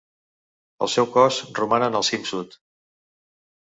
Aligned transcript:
El 0.85 0.91
seu 0.93 1.09
cos 1.17 1.39
roman 1.61 1.89
en 1.91 2.01
el 2.03 2.09
cim 2.11 2.29
sud. 2.35 2.61